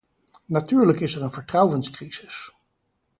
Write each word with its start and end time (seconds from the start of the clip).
Natuurlijk 0.47 0.99
is 0.99 1.15
er 1.15 1.21
een 1.21 1.31
vertrouwenscrisis. 1.31 2.51